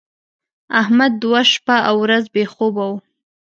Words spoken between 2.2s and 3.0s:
بې خوبه و.